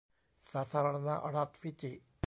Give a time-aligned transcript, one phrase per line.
[0.51, 1.91] สาธารณรัฐฟิจิ